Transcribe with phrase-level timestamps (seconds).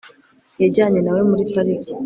[0.61, 1.93] yajyanye na we muri pariki